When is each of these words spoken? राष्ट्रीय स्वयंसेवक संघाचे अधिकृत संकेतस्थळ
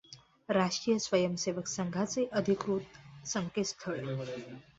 राष्ट्रीय 0.49 0.97
स्वयंसेवक 0.99 1.67
संघाचे 1.67 2.25
अधिकृत 2.33 3.27
संकेतस्थळ 3.27 4.03